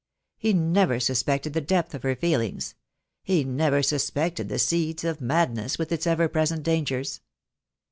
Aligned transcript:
He 0.39 0.51
never 0.53 0.99
suspected 0.99 1.53
the 1.53 1.61
depth 1.61 1.93
of 1.93 2.01
her 2.01 2.15
feelings— 2.15 2.73
he 3.21 3.43
never 3.43 3.83
sus 3.83 4.09
pected 4.09 4.47
the 4.47 4.57
seeds 4.57 5.03
of 5.03 5.21
madness, 5.21 5.77
with 5.77 5.91
its 5.91 6.07
ever 6.07 6.27
present 6.27 6.63
dangers. 6.63 7.21